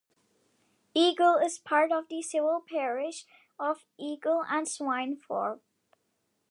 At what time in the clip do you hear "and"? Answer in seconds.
4.49-4.65